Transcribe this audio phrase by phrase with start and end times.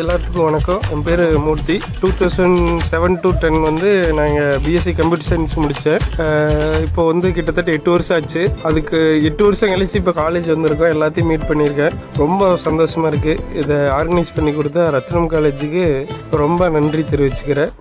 [0.00, 0.80] எல்லாத்துக்கும் வணக்கம்.
[0.94, 1.76] என் பேர் Murthy.
[2.00, 2.58] Two thousand
[2.90, 6.02] seven to ten வந்து நாங்கள் பிஎஸ்சி கம்ப்யூட்டர் சயின்ஸ் முடித்தேன்
[6.86, 8.42] இப்போ வந்து கிட்டத்தட்ட எட்டு வருஷம் ஆச்சு.
[8.68, 8.98] அதுக்கு
[9.28, 10.92] எட்டு வருஷம் கழிச்சு இப்போ காலேஜ் வந்திருக்கோம்.
[10.96, 11.96] எல்லாத்தையும் மீட் பண்ணியிருக்கேன்.
[12.22, 15.86] ரொம்ப சந்தோஷமாக இருக்குது இதை ஆர்கனைஸ் பண்ணி கொடுத்த ரத்னம் காலேஜுக்கு
[16.42, 17.74] ரொம்ப நன்றி தெரிவிச்சுக்கிறேன்.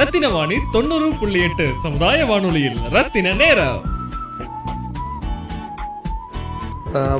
[0.00, 3.78] ரத்தின வாணி தொண்ணூறு புள்ளி எட்டு சமுதாய வானொலியில் ரத்தின நேரம்.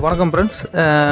[0.03, 0.59] வணக்கம் ஃப்ரெண்ட்ஸ்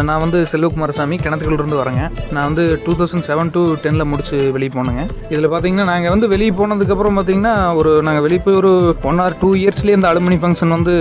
[0.09, 2.05] நான் வந்து செல்வகுமாரசாமி கிணத்துக்குள்ளேருந்து வரேங்க.
[2.35, 5.03] நான் வந்து டூ தௌசண்ட் செவன் டு டெனில் முடிச்சு வெளியே போனேங்க.
[5.33, 8.71] இதில் பார்த்தீங்கன்னா நாங்கள் வந்து வெளியே போனதுக்கப்புறம் பார்த்தீங்கன்னா ஒரு நாங்கள் வெளியே போய் ஒரு
[9.11, 10.95] ஒன் ஆர் டூ இயர்ஸ்லேயே இந்த அலுமினி ஃபங்க்ஷன் வந்து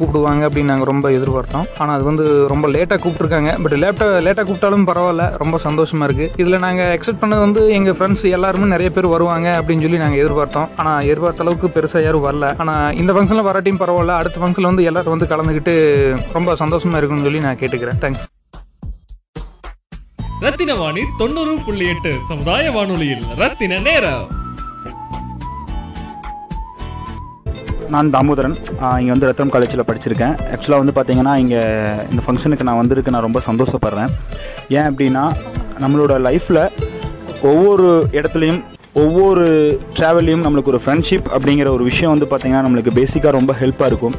[0.00, 1.66] கூப்பிடுவாங்க அப்படின்னு நாங்கள் ரொம்ப எதிர்பார்த்தோம்.
[1.80, 5.26] ஆனால் அது வந்து ரொம்ப லேட்டாக கூப்பிட்ருக்காங்க பட் லேட்டாக லேட்டாக கூப்பிட்டாலும் பரவாயில்ல.
[5.42, 9.86] ரொம்ப சந்தோஷமாக இருக்குது இதில் நாங்கள் எக்ஸெப்ட் பண்ணது வந்து எங்கள் ஃப்ரெண்ட்ஸ் எல்லாருமே நிறைய பேர் வருவாங்க அப்படின்னு
[9.88, 10.70] சொல்லி நாங்கள் எதிர்பார்த்தோம்.
[10.82, 12.54] ஆனால் எதிர்பார்த்த அளவுக்கு பெருசாக யாரும் வரல.
[12.64, 14.20] ஆனால் இந்த ஃபங்க்ஷனில் வராட்டியும் பரவாயில்ல.
[14.22, 15.76] அடுத்த ஃபங்க்ஷனில் வந்து எல்லோரும் வந்து கலந்துக்கிட்டு
[16.38, 18.00] ரொம்ப சந்தோஷமாக இருக்கும்னு சொல்லி நான் கேட்டுக்கிறேன்.
[18.04, 18.26] தேங்க்ஸ்
[20.44, 24.26] ரத்தின வாணி தொண்ணூறு புள்ளி எட்டு சமுதாய வானொலியில் ரத்தின நேரம்.
[27.94, 28.54] நான் தாமோதரன்.
[29.00, 30.34] இங்கே வந்து ரத்தம் காலேஜில் படிச்சிருக்கேன்.
[30.54, 31.60] ஆக்சுவலாக வந்து பார்த்தீங்கன்னா இங்கே
[32.10, 34.10] இந்த ஃபங்க்ஷனுக்கு நான் வந்திருக்கு நான் ரொம்ப சந்தோஷப்படுறேன்.
[34.76, 35.24] ஏன் அப்படின்னா
[35.84, 36.62] நம்மளோட லைஃப்பில்
[37.50, 38.60] ஒவ்வொரு இடத்துலையும்
[39.02, 39.46] ஒவ்வொரு
[39.98, 44.16] ட்ராவல்லையும் நம்மளுக்கு ஒரு ஃப்ரெண்ட்ஷிப் அப்படிங்கிற ஒரு விஷயம் வந்து பார்த்திங்கன்னா நம்மளுக்கு பேசிக்காக ரொம்ப ஹெல்ப்பாக இருக்கும்.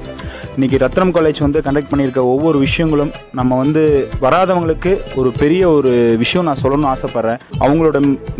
[0.55, 3.81] இன்றைக்கி ரத்னம் காலேஜ் வந்து கண்டக்ட் பண்ணியிருக்க ஒவ்வொரு விஷயங்களும் நம்ம வந்து
[4.23, 5.91] வராதவங்களுக்கு ஒரு பெரிய ஒரு
[6.23, 7.39] விஷயம் நான் சொல்லணும்னு ஆசைப்பட்றேன்.
[7.63, 7.99] அவங்களோட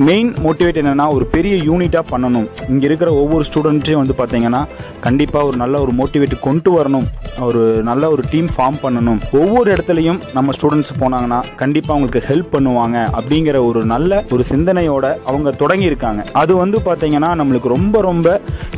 [0.10, 2.48] மெயின் மோட்டிவேட் என்னென்னா ஒரு பெரிய யூனிட்டாக பண்ணணும்.
[2.72, 4.62] இங்கே இருக்கிற ஒவ்வொரு ஸ்டூடெண்ட்டையும் வந்து பார்த்தீங்கன்னா
[5.06, 7.08] கண்டிப்பாக ஒரு நல்ல ஒரு மோட்டிவேட் கொண்டு வரணும்.
[7.48, 9.22] ஒரு நல்ல ஒரு டீம் ஃபார்ம் பண்ணணும்.
[9.42, 15.56] ஒவ்வொரு இடத்துலையும் நம்ம ஸ்டூடெண்ட்ஸ் போனாங்கன்னா கண்டிப்பாக அவங்களுக்கு ஹெல்ப் பண்ணுவாங்க அப்படிங்கிற ஒரு நல்ல ஒரு சிந்தனையோட அவங்க
[15.64, 18.28] தொடங்கியிருக்காங்க அது வந்து பார்த்தீங்கன்னா நம்மளுக்கு ரொம்ப ரொம்ப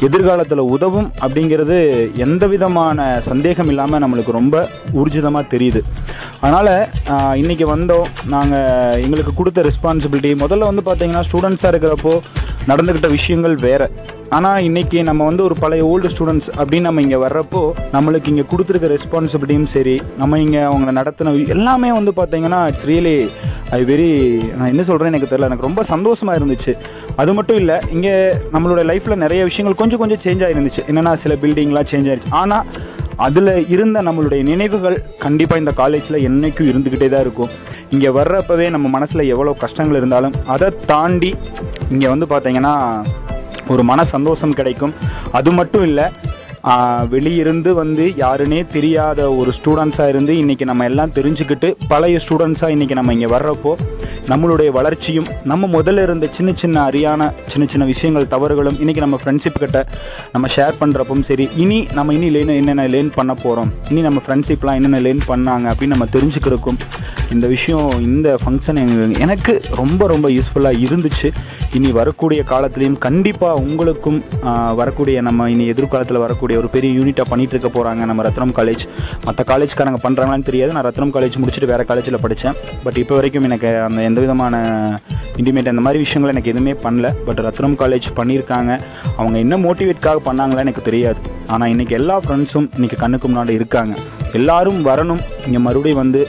[0.09, 1.79] எதிர்காலத்தில் உதவும் அப்படிங்கிறது
[2.27, 4.55] எந்த விதமான சந்தேகம் இல்லாமல் நம்மளுக்கு ரொம்ப
[5.01, 5.81] ஊர்ஜிதமாக தெரியுது.
[6.43, 6.73] அதனால்
[7.41, 8.07] இன்றைக்கி வந்தோம்.
[8.33, 12.15] நாங்கள் எங்களுக்கு கொடுத்த ரெஸ்பான்சிபிலிட்டி முதல்ல வந்து பார்த்தீங்கன்னா ஸ்டூடெண்ட்ஸாக இருக்கிறப்போ
[12.71, 13.87] நடந்துக்கிட்ட விஷயங்கள் வேறு.
[14.35, 17.61] ஆனால் இன்றைக்கி நம்ம வந்து ஒரு பழைய ஓல்டு ஸ்டூடெண்ட்ஸ் அப்படின்னு நம்ம இங்கே வர்றப்போ
[17.95, 23.17] நம்மளுக்கு இங்கே கொடுத்துருக்க ரெஸ்பான்சிபிலிட்டியும் சரி நம்ம இங்கே அவங்க நடத்தின எல்லாமே வந்து பார்த்தீங்கன்னா இட்ஸ் ரியலி
[23.77, 24.09] ஐ வெரி
[24.57, 25.49] நான் என்ன சொல்கிறேன் எனக்கு தெரியல.
[25.49, 26.73] எனக்கு ரொம்ப சந்தோஷமாக இருந்துச்சு.
[27.21, 28.15] அது மட்டும் இல்லை இங்கே
[28.55, 32.33] நம்மளோட லைஃப்பில் நிறைய விஷயங்கள் கொஞ்சம் கொஞ்சம் சேஞ்ச் ஆகிருந்துச்சு என்னென்னா சில பில்டிங்லாம் சேஞ்ச் ஆயிருச்சு.
[32.41, 32.65] ஆனால்
[33.17, 37.51] அதில் இருந்த நம்மளுடைய நினைவுகள் கண்டிப்பாக இந்த காலேஜில் என்றைக்கும் இருந்துக்கிட்டே தான் இருக்கும்.
[37.89, 41.31] இங்கே வர்றப்பவே நம்ம மனசில் எவ்வளோ கஷ்டங்கள் இருந்தாலும் அதை தாண்டி
[41.89, 42.73] இங்கே வந்து பார்த்தீங்கன்னா
[43.67, 44.93] ஒரு மன சந்தோஷம் கிடைக்கும்.
[45.31, 46.05] அது மட்டும் இல்லை
[47.09, 53.13] வெளியிருந்து வந்து யாருன்னே தெரியாத ஒரு ஸ்டூடெண்ட்ஸாக இருந்து இன்றைக்கி நம்ம எல்லாம் தெரிஞ்சுக்கிட்டு பழைய ஸ்டூடெண்ட்ஸாக இன்றைக்கி நம்ம
[53.13, 53.75] இங்கே வர்றப்போ
[54.27, 59.59] நம்மளுடைய வளர்ச்சியும் நம்ம முதல்ல இருந்த சின்ன சின்ன அறியான சின்ன சின்ன விஷயங்கள் தவறுகளும் இன்றைக்கி நம்ம ஃப்ரெண்ட்ஷிப்
[59.59, 59.87] கிட்ட
[60.31, 64.73] நம்ம ஷேர் பண்ணுறப்பவும் சரி இனி நம்ம இனி லேன் என்னென்ன லேர்ன் பண்ண போகிறோம் இனி நம்ம ஃப்ரெண்ட்ஷிப்லாம்
[64.73, 66.79] என்னென்ன லேர்ன் பண்ணாங்க அப்படின்னு நம்ம தெரிஞ்சுக்கிறக்கும்
[67.31, 71.31] இந்த விஷயம் இந்த ஃபங்க்ஷன் எனக்கு ரொம்ப ரொம்ப யூஸ்ஃபுல்லாக இருந்துச்சு.
[71.73, 74.23] இனி வரக்கூடிய காலத்துலேயும் கண்டிப்பாக உங்களுக்கும்
[74.75, 78.83] வரக்கூடிய நம்ம இனி எதிர்காலத்தில் வரக்கூடிய ஒரு பெரிய யூனிட்டாக பண்ணிகிட்டு இருக்க போகிறாங்க நம்ம ரத்னம் காலேஜ்
[79.27, 80.71] மற்ற காலேஜ்காரங்க பண்ணுறாங்களான்னு தெரியாது.
[80.75, 84.55] நான் ரத்னம் காலேஜ் முடிச்சுட்டு வேறு காலேஜில் படித்தேன் பட் இப்போ வரைக்கும் எனக்கு அந்த எந்த விதமான
[85.41, 87.09] இன்டிமேட் அந்த மாதிரி விஷயங்கள் எனக்கு எதுவுமே பண்ணல.
[87.27, 88.71] பட் ரத்னம் காலேஜ் பண்ணியிருக்காங்க.
[89.19, 91.19] அவங்க என்ன மோட்டிவேட்காக பண்ணாங்களா எனக்கு தெரியாது.
[91.53, 93.93] ஆனால் இன்றைக்கி எல்லா ஃப்ரெண்ட்ஸும் இன்றைக்கி கண்ணுக்கு முன்னாடி இருக்காங்க.
[94.39, 95.21] எல்லாரும் வரணும்.
[95.47, 96.21] இங்கே மறுபடியும் வந்து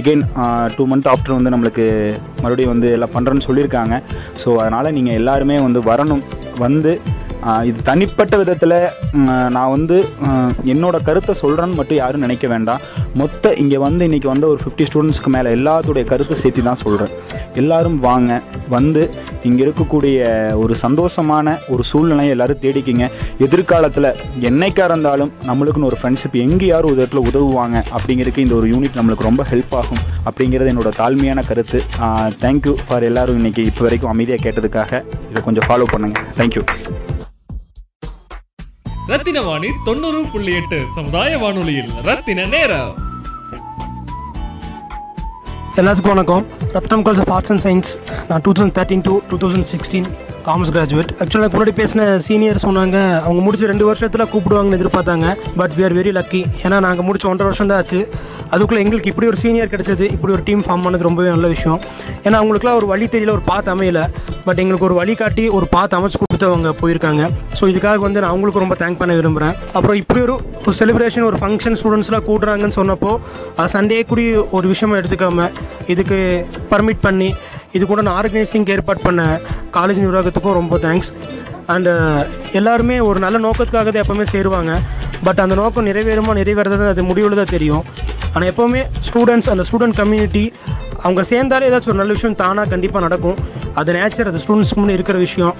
[0.00, 0.22] எகெயின்
[0.74, 1.84] டூ மந்த் ஆஃப்டர் வந்து நம்மளுக்கு
[2.42, 3.94] மறுபடியும் வந்து எல்லாம் பண்ணுறேன்னு சொல்லியிருக்காங்க.
[4.42, 6.22] ஸோ அதனால் நீங்கள் எல்லாருமே வந்து வரணும்.
[6.64, 6.92] வந்து
[7.68, 8.76] இது தனிப்பட்ட விதத்தில்
[9.54, 9.96] நான் வந்து
[10.72, 12.82] என்னோட கருத்தை சொல்கிறேன்னு மட்டும் யாரும் நினைக்க வேண்டாம்.
[13.20, 17.12] மொத்த இங்கே வந்து இன்றைக்கி வந்து ஒரு ஃபிஃப்டி ஸ்டூடெண்ட்ஸ்க்கு மேலே எல்லாத்துடைய கருத்தை சேர்த்து தான் சொல்கிறேன்
[17.60, 18.40] எல்லாரும் வாங்க
[18.76, 19.02] வந்து
[19.48, 20.18] இங்கே இருக்கக்கூடிய
[20.62, 23.06] ஒரு சந்தோஷமான ஒரு சூழ்நிலையை எல்லாரும் தேடிக்கிங்க.
[23.46, 24.10] எதிர்காலத்தில்
[24.50, 27.78] என்னைக்காக இருந்தாலும் நம்மளுக்குன்னு ஒரு ஃப்ரெண்ட்ஷிப் எங்கே யாரும் ஒரு இடத்துல உதவுவாங்க.
[27.96, 30.02] அப்படிங்கிறதுக்கு இந்த ஒரு யூனிட் நம்மளுக்கு ரொம்ப ஹெல்ப் ஆகும்.
[30.28, 31.80] அப்படிங்கிறது என்னோட தாழ்மையான கருத்து.
[32.44, 36.64] தேங்க்யூ ஃபார் எல்லாரும் இன்றைக்கி இப்போ வரைக்கும் அமைதியாக கேட்டதுக்காக இதை கொஞ்சம் ஃபாலோ பண்ணுங்கள் தேங்க்யூ
[39.06, 41.90] ரத்தின வாணி தொண்ணூறு புள்ளி எட்டு சமுதாய வானொலியில்.
[42.02, 42.94] ரத்தின நேரம்.
[45.76, 46.46] எல்லாத்துக்கும் வணக்கம்.
[46.74, 47.98] Rathnam college of arts and science.
[48.28, 50.06] நான் two thousand thirteen to two thousand sixteen
[50.46, 52.96] commerce graduate ஆக்சுவலாக முன்னாடி பேசின சீனியர் சொன்னாங்க
[53.26, 55.26] அவங்க முடிச்சு ரெண்டு வருஷத்தில் கூப்பிடுவாங்கன்னு எதிர்பார்த்தாங்க
[55.60, 58.00] but we are very lucky ஏன்னா நாங்கள் முடிச்ச ஒன்றரை வருஷம் தான் ஆச்சு.
[58.54, 61.78] அதுக்குள்ளே எங்களுக்கு இப்படி ஒரு சீனியர் கிடைச்சது இப்படி ஒரு டீம் ஃபார்ம் பண்ணது ரொம்பவே நல்ல விஷயம்.
[62.26, 64.00] ஏன்னா அவங்களுக்குலாம் ஒரு வழி தெரியல ஒரு பார்த்து அமையல.
[64.46, 67.22] பட் எங்களுக்கு ஒரு வழி காட்டி ஒரு பார்த்து அமைச்சு கொடுத்தவங்க போயிருக்காங்க.
[67.58, 70.34] ஸோ இதுக்காக வந்து நான் அவங்களுக்கு ரொம்ப தேங்க் பண்ண விரும்புகிறேன் அப்புறம் இப்படி ஒரு
[70.66, 73.12] ஒரு செலிப்ரேஷன் ஒரு ஃபங்க்ஷன் ஸ்டூடெண்ட்ஸ்லாம் கூடுறாங்கன்னு சொன்னப்போ
[73.74, 74.24] சண்டே கூடி
[74.58, 75.52] ஒரு விஷயமா எடுத்துக்காமல்
[75.94, 76.18] இதுக்கு
[76.72, 77.30] பர்மிட் பண்ணி
[77.76, 79.22] இது கூட நான் ஆர்கனைசிங் ஏற்பாடு பண்ண
[79.76, 81.10] காலேஜ் நிர்வாகத்துக்கும் ரொம்ப தேங்க்ஸ்
[81.72, 82.22] அண்டு uh,
[82.58, 84.72] எல்லாருமே ஒரு நல்ல நோக்கத்துக்காக தான் எப்போவுமே சேருவாங்க.
[85.26, 87.84] பட் அந்த நோக்கம் நிறைவேறுமா நிறைவேறது அது முடிவில் தான் தெரியும்.
[88.32, 90.44] ஆனால் எப்போவுமே ஸ்டூடெண்ட்ஸ் அந்த ஸ்டூடெண்ட் கம்யூனிட்டி
[91.04, 93.38] அவங்க சேர்ந்தாலே ஏதாச்சும் ஒரு நல்ல விஷயம் தானாக கண்டிப்பாக நடக்கும்.
[93.80, 95.52] அது நேச்சர் அது ஸ்டூடெண்ட்ஸ் முன்னே இருக்கிற விஷயம்.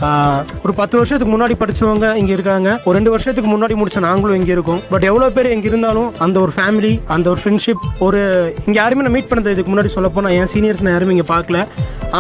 [0.65, 2.69] ஒரு பத்து வருஷத்துக்கு முன்னாடி படிச்சவங்க இங்கே இருக்காங்க.
[2.87, 4.81] ஒரு ரெண்டு வருஷத்துக்கு முன்னாடி முடிச்ச நாங்களும் இங்கே இருக்கோம்.
[4.93, 8.21] பட் எவ்வளோ பேர் இங்கே இருந்தாலும் அந்த ஒரு ஃபேமிலி அந்த ஒரு ஃப்ரெண்ட்ஷிப் ஒரு
[8.67, 11.61] இங்கே யாருமே நான் மீட் பண்ணது இதுக்கு முன்னாடி சொல்ல போனால் என் சீனியர்ஸ் நான் யாருமே இங்கே பார்க்கல.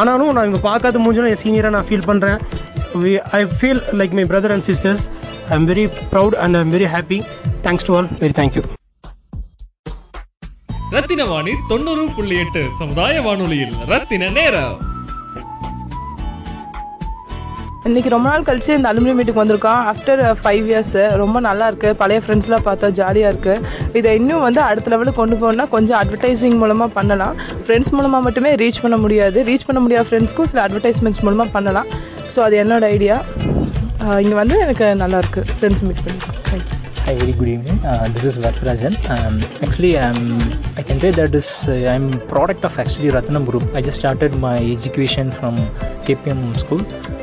[0.00, 2.38] ஆனாலும் நான் இங்கே பார்க்காத முடிஞ்சாலும் என் சீனியராக நான் ஃபீல் பண்ணுறேன்
[3.38, 5.04] I feel like my brother and sisters
[5.50, 7.18] I am very proud and I am very happy
[7.66, 8.62] thanks to all very thank you
[10.96, 14.74] Rathina Vani தொண்ணூறு புள்ளி எட்டு சமுதாய வானொலியில் ரத்தின நேரம்.
[17.88, 19.78] இன்னைக்கு ரொம்ப நாள் கழிச்சு இந்த அலுமினியம் மீட்டுக்கு வந்திருக்கோம்.
[19.92, 20.92] ஆஃப்டர் ஃபைவ் இயர்ஸ்
[21.22, 21.88] ரொம்ப நல்லா இருக்கு.
[22.02, 23.54] பழைய ஃப்ரெண்ட்ஸ்லாம் பார்த்தா ஜாலியாக இருக்கு.
[23.98, 27.34] இதை இன்னும் வந்து அடுத்த லெவலுக்கு கொண்டு போகணும்னா கொஞ்சம் அட்வர்டைசிங் மூலமாக பண்ணலாம்.
[27.64, 29.40] ஃப்ரெண்ட்ஸ் மூலமாக மட்டுமே ரீச் பண்ண முடியாது.
[29.48, 31.90] ரீச் பண்ண முடியாத ஃப்ரெண்ட்ஸ்க்கும் சில அட்வர்டைஸ்மெண்ட்ஸ் மூலமாக பண்ணலாம்.
[32.34, 33.16] ஸோ அது என்னோட ஐடியா
[34.04, 35.42] uh, இங்கே வந்து எனக்கு நல்லா இருக்கு.
[35.56, 37.78] ஃப்ரெண்ட்ஸ் மீட் பண்ணியிருக்கோம் thank you Hi, very good evening.
[37.92, 38.92] Uh, this is Vatrajan.
[39.14, 39.34] Um,
[39.64, 40.20] actually, I'm,
[40.80, 43.64] I can say that this uh, I'm product of actually Ratnam Group.
[43.78, 45.56] I just started my education from
[46.06, 46.82] KPM school.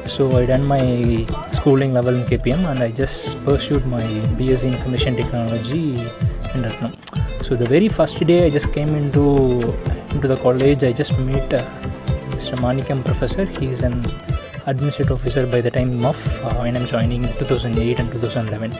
[0.09, 4.01] So I done my schooling level in KPM and I just pursued my
[4.39, 5.91] BSc Information Technology
[6.53, 6.94] in Ratnam.
[7.45, 9.25] So the very first day I just came into
[10.13, 11.61] into the college, I just met uh,
[12.33, 12.57] Mr.
[12.57, 13.45] Manikam professor.
[13.45, 14.03] He is an
[14.65, 18.73] administrative officer by the time of uh, when I'm joining 2008 and 2011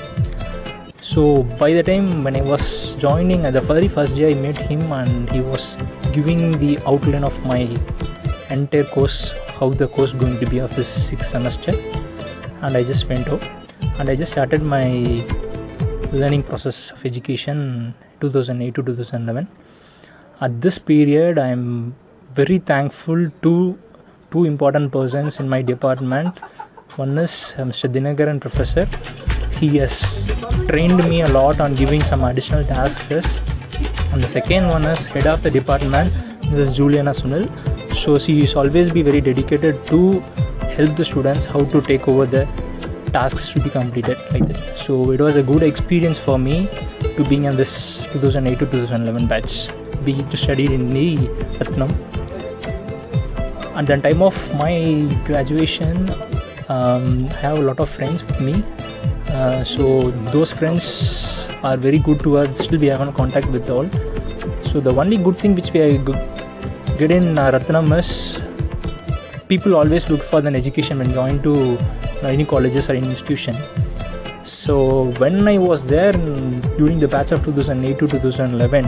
[1.02, 4.58] so by the time when i was joining at the very first day i met
[4.58, 5.78] him and he was
[6.12, 7.62] giving the outline of my
[8.52, 11.74] entire course how the course going to be of this sixth semester.
[12.62, 13.44] And i just went out.
[14.00, 14.86] And i just started my
[16.12, 19.48] learning process of education 2008 to 2011
[20.42, 21.96] at this period i am
[22.34, 23.78] very thankful to
[24.32, 26.40] two important persons in my department.
[26.96, 28.86] One is uh, mr dinagaran professor.
[29.60, 30.28] He has
[30.68, 33.40] trained me a lot on giving some additional tasks.
[34.12, 36.14] And the second one is head of the department
[36.50, 37.44] this is juliana sunil
[38.00, 40.22] so she is always be very dedicated to
[40.78, 42.48] help the students how to take over the
[43.12, 44.58] tasks to be completed like that.
[44.78, 46.68] So it was a good experience for me
[47.16, 49.70] to being in this 2008 to 2011 batch.
[50.06, 51.18] Being to study in the
[51.60, 51.92] Ratnam.
[53.76, 54.74] At the time of my
[55.26, 56.10] graduation
[56.70, 58.64] um, I have a lot of friends with me.
[59.30, 63.70] Uh, so those friends are very good to us still we have in contact with
[63.70, 63.90] all.
[64.64, 66.29] So the only good thing which we are
[67.00, 68.42] go- get in uh, Ratnam is
[69.48, 71.78] people always look for an education when going to
[72.24, 73.56] any colleges or any institution.
[74.44, 78.84] So when I was there during the batch of 2008 to 2011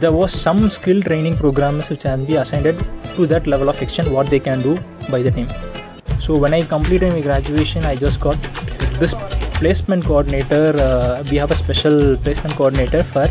[0.00, 4.12] there was some skill training programs which can be assigned to that level of action
[4.12, 4.78] what they can do
[5.10, 5.48] by the time.
[6.20, 8.36] So when i completed my graduation i just got
[9.00, 9.14] this
[9.54, 13.30] placement coordinator uh, we have a special placement coordinator for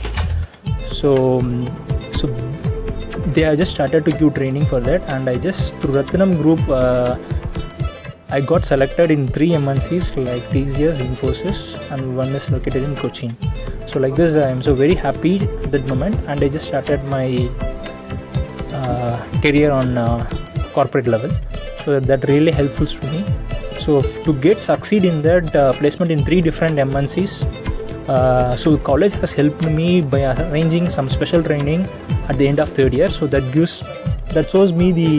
[0.91, 1.41] so
[3.33, 6.61] they have just started to give training for that and i just through ratnam group
[6.69, 7.17] uh,
[8.29, 13.37] I got selected in three MNCs like TCS, Infosys, and one is located in Cochin.
[13.87, 17.05] So like this, I am so very happy at that moment, and I just started
[17.05, 17.49] my
[18.73, 20.29] uh, career on uh,
[20.73, 21.29] corporate level.
[21.85, 23.23] So that really helpful to me.
[23.79, 27.45] So to get succeed in that uh, placement in three different MNCs,
[28.09, 31.87] uh, so college has helped me by arranging some special training
[32.29, 33.09] at the end of third year.
[33.09, 33.81] So that gives
[34.33, 35.11] that shows me the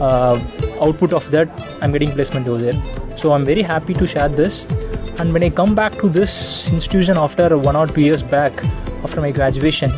[0.00, 0.40] uh,
[0.80, 1.48] output of that
[1.82, 3.16] i'm getting placement over there.
[3.16, 4.64] So i'm very happy to share this.
[5.18, 8.64] And when i come back to this institution after one or two years back
[9.04, 9.90] after my graduation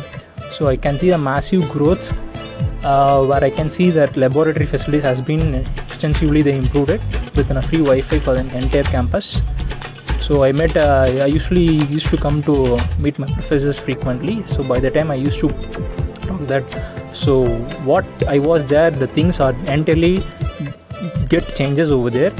[0.51, 2.11] so i can see a massive growth
[2.83, 5.55] uh, where i can see that laboratory facilities has been
[5.85, 7.01] extensively they improved it
[7.35, 9.41] with a free wi-fi for the entire campus.
[10.21, 11.67] So i met uh, i usually
[11.97, 14.45] used to come to meet my professors frequently.
[14.45, 15.49] So by the time i used to
[16.23, 16.63] talk that.
[17.13, 17.45] So
[17.89, 20.19] what i was there the things are entirely
[21.29, 22.31] get changes over there.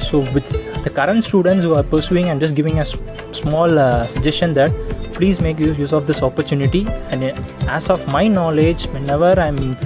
[0.00, 0.48] So with
[0.84, 4.72] the current students who are pursuing i'm just giving a small uh, suggestion that
[5.14, 6.86] please make use use of this opportunity.
[7.10, 7.34] And uh,
[7.68, 9.76] as of my knowledge whenever i'm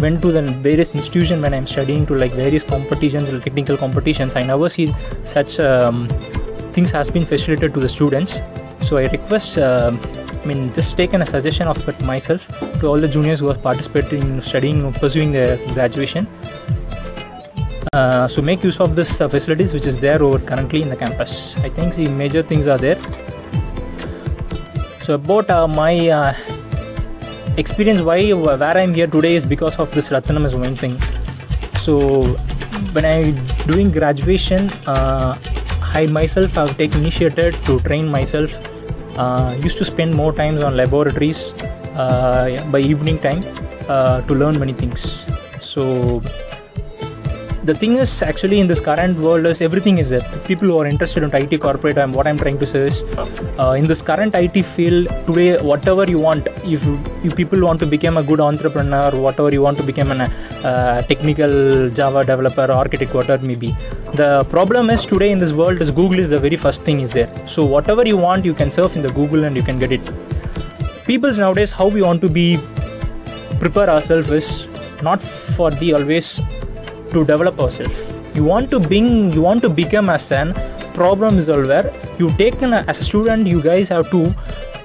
[0.00, 4.36] went to the various institution when I'm studying to like various competitions, like technical competitions,
[4.36, 4.92] I never see
[5.24, 6.08] such um,
[6.72, 8.40] things has been facilitated to the students.
[8.82, 9.92] So I request, uh,
[10.42, 12.46] I mean, just taken a suggestion of it myself
[12.80, 16.26] to all the juniors who are participating in studying, pursuing their graduation.
[17.92, 20.96] Uh, so make use of this uh, facilities which is there over currently in the
[20.96, 21.56] campus.
[21.58, 22.98] I think the major things are there.
[25.02, 26.34] So about uh, my uh,
[27.56, 31.00] experience, why where I'm here today is because of this Ratnam is one thing.
[31.78, 32.26] So
[32.92, 33.32] when I
[33.66, 35.36] doing graduation, uh,
[35.92, 38.69] I myself have taken initiative to train myself.
[39.16, 41.52] Uh, used to spend more times on laboratories
[41.96, 43.42] uh, by evening time
[43.88, 45.24] uh, to learn many things.
[45.60, 46.22] So
[47.70, 50.26] the thing is actually in this current world is everything is there.
[50.50, 52.96] People who are interested in it corporate and what i'm trying to say is
[53.62, 56.82] uh, in this current it field today whatever you want if,
[57.26, 61.02] if people want to become a good entrepreneur whatever you want to become an uh,
[61.10, 61.54] technical
[61.98, 63.70] java developer architect whatever maybe
[64.20, 67.12] the problem is today in this world is google is the very first thing is
[67.12, 67.30] there.
[67.46, 70.04] So whatever you want you can surf in the google and you can get it.
[71.06, 72.58] People's nowadays how we want to be
[73.60, 74.48] prepare ourselves is
[75.02, 76.40] not for the always
[77.12, 80.54] to develop ourselves you want to bring you want to become as an
[80.94, 81.92] problem solver.
[82.18, 84.34] You take an, as a student you guys have to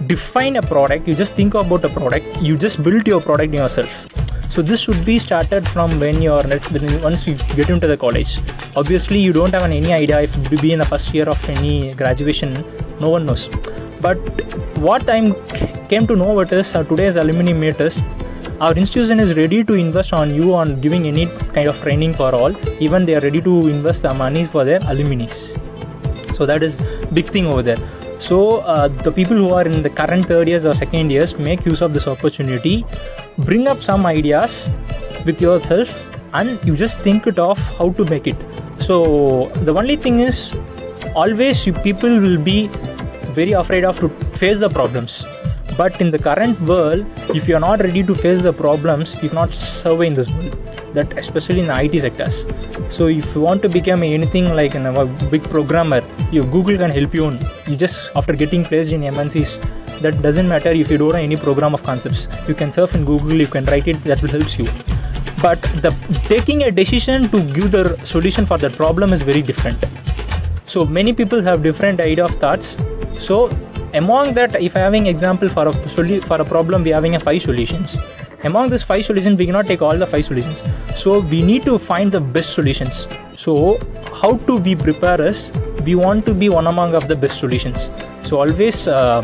[0.08, 1.08] define a product.
[1.08, 2.42] You just think about a product.
[2.42, 4.08] You just build your product yourself.
[4.50, 6.44] So this should be started from when you're
[7.04, 8.40] once you get into the college.
[8.76, 11.94] Obviously you don't have any idea if you be in the first year of any
[11.94, 12.54] graduation.
[13.00, 13.50] No one knows.
[14.02, 14.18] But
[14.88, 15.20] what i
[15.90, 18.04] came to know about is uh, today's alumni meet is
[18.62, 22.34] our institution is ready to invest on you on giving any kind of training for
[22.34, 22.56] all.
[22.82, 25.28] Even they are ready to invest the money for their alumni.
[26.34, 26.80] So that is
[27.14, 27.78] big thing over there.
[28.20, 31.66] So uh, the people who are in the current third years or second years make
[31.66, 32.86] use of this opportunity.
[33.40, 34.70] Bring up some ideas
[35.26, 38.38] with yourself and you just think it of how to make it.
[38.80, 40.56] So the only thing is
[41.14, 42.68] always people will be
[43.34, 44.08] very afraid of to
[44.38, 45.26] face the problems
[45.78, 47.06] but in the current world
[47.40, 50.66] if you are not ready to face the problems you cannot survey in this world
[50.96, 52.46] that especially in the IT sectors.
[52.90, 56.02] So if you want to become anything like a big programmer
[56.32, 57.32] your Google can help you
[57.68, 59.52] you just after getting placed in MNCs
[60.00, 62.28] that doesn't matter if you don't know any program of concepts.
[62.48, 64.68] You can surf in Google you can write it that will helps you.
[65.42, 65.92] But the
[66.28, 69.84] taking a decision to give the solution for that problem is very different.
[70.66, 72.78] So many people have different idea of thoughts.
[73.20, 73.50] So
[73.96, 75.74] among that if having example for a
[76.30, 77.98] for a problem we having a five solutions.
[78.44, 80.64] Among these five solutions we cannot take all the five solutions.
[80.96, 83.08] So we need to find the best solutions.
[83.36, 83.80] So
[84.22, 85.52] how to we prepare us?
[85.84, 87.90] We want to be one among of the best solutions.
[88.22, 89.22] So always uh,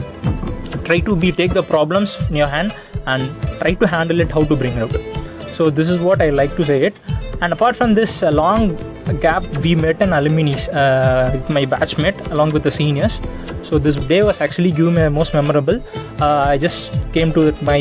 [0.85, 2.75] try to be take the problems in your hand
[3.07, 5.21] and try to handle it how to bring it out
[5.61, 6.95] so this is what i like to say it.
[7.41, 8.77] And apart from this uh, long
[9.13, 13.21] gap we met an alumni uh, with my batchmate along with the seniors.
[13.63, 15.81] So this day was actually given me most memorable.
[16.19, 17.79] Uh, i just came to my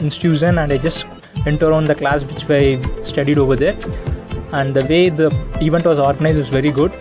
[0.00, 1.06] institution and i just
[1.44, 3.76] went around the class which i studied over there.
[4.52, 5.28] And the way the
[5.60, 6.92] event was organized was very good.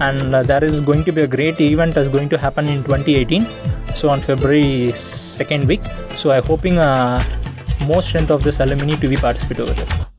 [0.00, 2.82] And uh, there is going to be a great event that's going to happen in
[2.84, 3.46] 2018
[3.94, 5.84] so on february second week.
[6.16, 7.22] So i'm hoping uh,
[7.82, 10.11] more strength of this alumni to be participate over there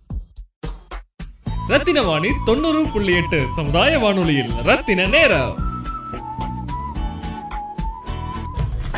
[1.72, 4.50] Rathina Vani தொண்ணூறு புள்ளி எட்டு சமுதாய வானொலியில்.
[4.70, 5.54] Rathina Neram.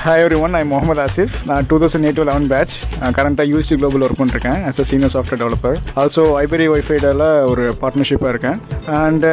[0.03, 2.73] Hi everyone I Mohammed Asif நான் two thousand eight eleven batch
[3.17, 8.33] கரண்ட்டாக UST global work பண்ணிருக்கேன் as a senior software developer also ஐபெரி ஒய்ஃபைடில் ஒரு பார்ட்னர்ஷிப்பாக
[8.35, 8.57] இருக்கேன்.
[9.03, 9.27] And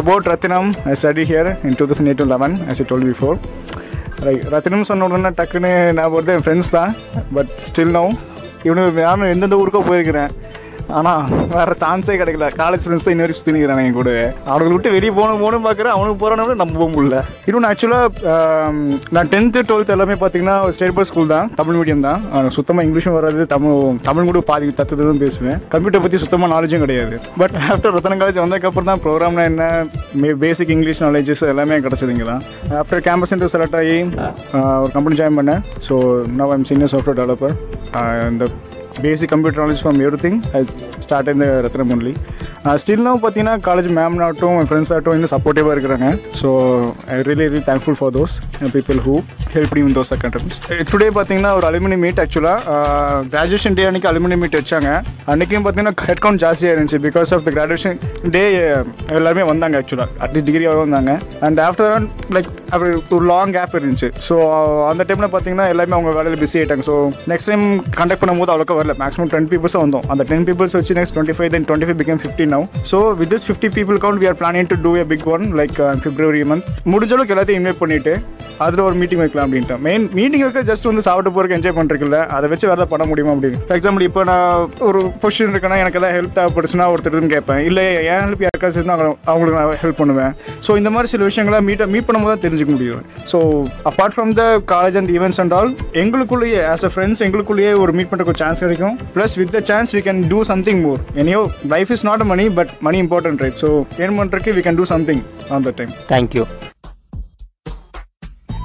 [0.00, 3.36] about Rathinam I study here in two thousand eight eleven ice இ twelve before
[4.28, 6.32] like Rathinam சொன்ன உடனே டக்குன்னு நான் வருது.
[6.38, 6.94] என் ஃப்ரெண்ட்ஸ் தான்.
[7.38, 8.06] பட் ஸ்டில் நோ
[8.68, 10.30] இவனு நான் எந்தெந்த ஊருக்கோ போயிருக்கிறேன்.
[10.98, 12.46] ஆனால் வேறு சான்ஸே கிடைக்கல.
[12.60, 14.10] காலேஜ் ஃப்ரெண்ட்ஸ் தான் இன்ன வரைக்கும் சுற்றினுக்கிறான் என் கூட
[14.50, 15.94] அவனுங்களை விட்டு வெளியே போகணும் போகணும் பார்க்குறேன்.
[15.96, 17.18] அவனுக்கு போகிறானு நம்ம போக முடியல.
[17.46, 18.82] இன்னொன்று ஆக்சுவலாக
[19.16, 21.50] நான் டென்த்து டுவெல்த் எல்லாமே பார்த்தீங்கன்னா ஸ்டேட் போர்ட் ஸ்கூல் தான்.
[21.60, 22.50] தமிழ் மீடியம் தான்.
[22.58, 23.40] சுத்தமாக இங்கிலீஷும் வராது.
[23.54, 25.58] தமிழ் தமிழ் கூட பாதி தத்துவதும் பேசுவேன்.
[25.74, 27.18] கம்ப்யூட்டர் பற்றி சுத்தமாக நாலேஜும் கிடையாது.
[27.42, 29.64] பட் ஆஃப்டர் ரத்தன காலேஜ் வந்ததுக்கப்புறம் தான் ப்ரோக்ராம்னா என்ன
[30.44, 32.42] பேசிக் இங்கிலீஷ் நாலேஜஸ் எல்லாமே கிடச்சதுங்க தான்.
[32.82, 33.98] ஆஃப்டர் கேம்பஸ் இன்டர் செலக்ட் ஆகி
[34.84, 35.62] ஒரு கம்பெனி ஜாயின் பண்ணேன்.
[35.88, 35.96] So
[36.40, 37.54] now I'm senior software developer
[38.32, 38.46] இந்த
[39.04, 40.60] basic computer knowledge from thing I
[41.04, 42.12] start இந்த ரத்னம் ஒன்லி
[42.82, 46.06] ஸ்டில்லும் பார்த்தீங்கன்னா காலேஜ் மேம் ஆகட்டும் என் ஃப்ரெண்ட்ஸ் ஆகட்டும் இன்னும் சப்போர்ட்டிவாக இருக்கிறாங்க
[46.40, 46.48] so
[47.14, 48.34] I really really thankful for those
[48.76, 49.14] people who
[49.54, 50.56] help in those accountants
[50.92, 52.78] today பார்த்தீங்கன்னா ஒரு அலுமினி மீட் ஆக்சுவலாக
[53.34, 54.90] கிராஜுவேஷன் டே அன்றைக்கி அலுமினி மீட் வச்சாங்க
[55.34, 57.98] அன்றைக்கும் பார்த்தீங்கன்னா ஹெட் கவுண்ட் ஜாஸ்தியாக இருந்துச்சு because of the graduation
[58.36, 58.44] day
[59.18, 61.12] எல்லாருமே வந்தாங்க ஆக்சுவலாக அட்லீஸ்ட் டிகிரியாக வந்தாங்க.
[61.46, 61.92] அண்ட் ஆஃப்டர்
[62.36, 64.08] லைக் அப்படி ஒரு லாங் கேப் இருந்துச்சு.
[64.26, 64.36] ஸோ
[64.90, 66.94] அந்த டைமில் பார்த்தீங்கன்னா எல்லாமே அவங்க வேலையில் பிஸி ஆகிட்டாங்க ஸோ
[67.32, 67.66] நெக்ஸ்ட் டைம்
[67.98, 68.96] கண்டக்ட் பண்ணும்போது அவ்வளோக்கா வரல.
[69.02, 70.06] மேக்ஸிமம் டென் பீப்பிள்ஸும் வந்தோம்.
[70.14, 73.32] அந்த டென் பீப்புள்ஸ் வச்சு next twenty five then twenty five become fifty now so with
[73.34, 76.70] this fifty people count we are planning to do a big one like February month
[76.94, 78.14] முடிஞ்ச அளவுக்கு எல்லாத்தையும் இன்வைட் பண்ணிட்டு
[78.64, 82.46] அதில் ஒரு மீட்டிங் வைக்கலாம் அப்படின்ட்டு மெயின் மீட்டிங் வைக்க ஜஸ்ட் வந்து சாப்பிட்டு போகிறக்கு என்ஜாய் பண்ணுறதுல அதை
[82.52, 83.58] வச்சு வேறு பண்ண முடியுமா அப்படின்னு.
[83.66, 87.60] ஃபார் எக்ஸாம்பிள் இப்போ நான் ஒரு பொசிஷன் இருக்கேன்னா எனக்கு ஏதாவது ஹெல்ப் தேவைப்படுச்சுன்னா ஒருத்தர் கேட்பேன்.
[87.68, 88.92] இல்லை என் ஹெல்ப் யாருக்காச்சும்
[89.30, 90.32] அவங்களுக்கு நான் ஹெல்ப் பண்ணுவேன்.
[90.66, 93.02] ஸோ இந்த மாதிரி சில விஷயங்களை மீட் மீட் பண்ணும்போது தான் தெரிஞ்சுக்க முடியும்.
[93.30, 93.38] So
[93.90, 94.44] apart from the
[94.74, 95.70] college and events and all
[96.02, 98.96] எங்களுக்குள்ளேயே as a friends எங்களுக்குள்ளேயே ஒரு மீட் பண்ணுறதுக்கு ஒரு சான்ஸ் கிடைக்கும்.
[99.16, 101.42] Plus with the chance we can do something more anyway
[101.74, 103.70] life is not money but money important right so
[104.04, 105.22] earn பண்ணுறதுக்கு we can do something
[105.56, 106.44] on the time thank you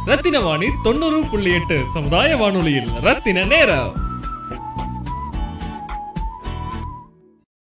[0.10, 3.92] Rathina Vani தொண்ணூறு புள்ளி எட்டு சமுதாய வானொலியில் ரத்தின நேரம்.